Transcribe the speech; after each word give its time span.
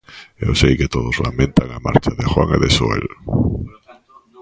Eu 0.45 0.51
sei 0.61 0.73
que 0.79 0.91
todos 0.95 1.21
lamentan 1.25 1.67
a 1.71 1.83
marcha 1.87 2.11
de 2.19 2.25
Juan 2.31 2.49
e 2.55 2.57
de 2.63 2.69
Xoel. 2.75 3.07